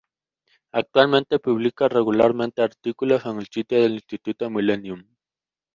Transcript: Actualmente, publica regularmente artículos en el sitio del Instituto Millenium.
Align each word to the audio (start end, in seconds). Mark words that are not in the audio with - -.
Actualmente, 0.71 1.37
publica 1.37 1.87
regularmente 1.87 2.63
artículos 2.63 3.23
en 3.27 3.37
el 3.37 3.45
sitio 3.45 3.83
del 3.83 3.93
Instituto 3.93 4.49
Millenium. 4.49 5.05